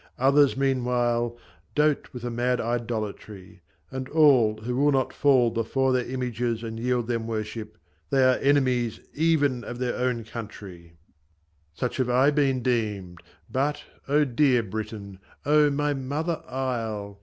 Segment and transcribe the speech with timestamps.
[0.17, 1.37] Others, meanwhile,
[1.75, 3.61] Dote with a mad idolatry;
[3.91, 7.77] and all Who will not fall before their images, And yield them worship,
[8.09, 9.91] they are enemies Even of their
[10.23, 10.79] country!
[10.79, 10.95] [Image] [Image] [Image]
[11.75, 15.19] Such have I been deemed But, O dear Britain!
[15.45, 17.19] O my Mother Isle